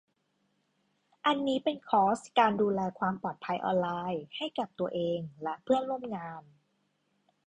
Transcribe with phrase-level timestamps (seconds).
[1.25, 6.43] อันนี้เป็นคอร์สการดูแลความปลอดภัยออนไลน์ให้กับตัวเองและเพื่อนร่วมงาน